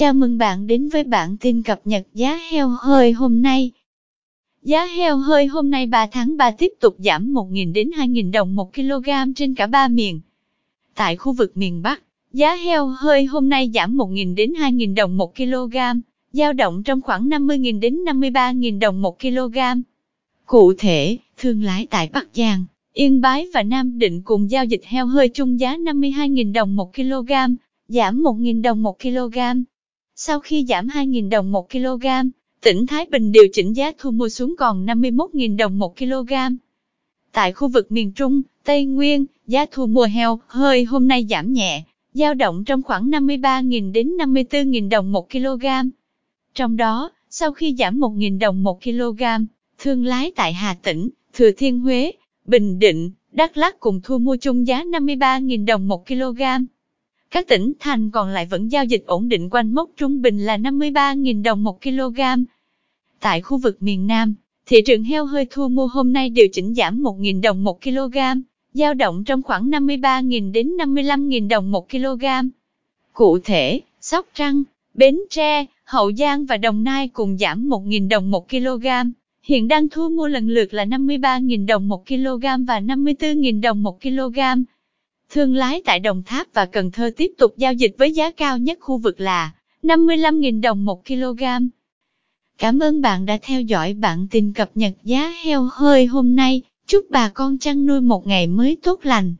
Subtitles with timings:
[0.00, 3.70] Chào mừng bạn đến với bản tin cập nhật giá heo hơi hôm nay.
[4.62, 8.56] Giá heo hơi hôm nay 3 tháng 3 tiếp tục giảm 1.000 đến 2.000 đồng
[8.56, 10.20] 1 kg trên cả ba miền.
[10.94, 12.02] Tại khu vực miền Bắc,
[12.32, 15.76] giá heo hơi hôm nay giảm 1.000 đến 2.000 đồng 1 kg,
[16.32, 19.58] dao động trong khoảng 50.000 đến 53.000 đồng 1 kg.
[20.46, 24.82] Cụ thể, thương lái tại Bắc Giang, Yên Bái và Nam Định cùng giao dịch
[24.84, 27.32] heo hơi chung giá 52.000 đồng 1 kg,
[27.88, 29.38] giảm 1.000 đồng 1 kg.
[30.22, 32.06] Sau khi giảm 2.000 đồng 1 kg,
[32.62, 36.32] tỉnh Thái Bình điều chỉnh giá thu mua xuống còn 51.000 đồng 1 kg.
[37.32, 41.52] Tại khu vực miền Trung, Tây Nguyên, giá thu mua heo hơi hôm nay giảm
[41.52, 41.82] nhẹ,
[42.14, 45.66] dao động trong khoảng 53.000 đến 54.000 đồng 1 kg.
[46.54, 49.22] Trong đó, sau khi giảm 1.000 đồng 1 kg,
[49.78, 52.12] thương lái tại Hà Tĩnh, Thừa Thiên Huế,
[52.44, 56.42] Bình Định, Đắk Lắk cùng thu mua chung giá 53.000 đồng 1 kg.
[57.30, 60.56] Các tỉnh thành còn lại vẫn giao dịch ổn định quanh mốc trung bình là
[60.56, 62.20] 53.000 đồng 1 kg.
[63.20, 64.34] Tại khu vực miền Nam,
[64.66, 68.18] thị trường heo hơi thu mua hôm nay điều chỉnh giảm 1.000 đồng 1 kg,
[68.74, 72.24] giao động trong khoảng 53.000 đến 55.000 đồng 1 kg.
[73.12, 74.62] Cụ thể, Sóc Trăng,
[74.94, 78.86] Bến Tre, Hậu Giang và Đồng Nai cùng giảm 1.000 đồng 1 kg.
[79.42, 84.02] Hiện đang thu mua lần lượt là 53.000 đồng 1 kg và 54.000 đồng 1
[84.02, 84.38] kg.
[85.32, 88.58] Thương lái tại Đồng Tháp và Cần Thơ tiếp tục giao dịch với giá cao
[88.58, 91.42] nhất khu vực là 55.000 đồng 1 kg.
[92.58, 96.62] Cảm ơn bạn đã theo dõi bản tin cập nhật giá heo hơi hôm nay.
[96.86, 99.34] Chúc bà con chăn nuôi một ngày mới tốt lành.